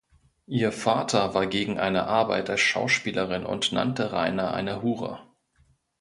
[0.47, 5.19] Ihr Vater war gegen eine Arbeit als Schauspielerin und nannte Rainer eine „Hure“.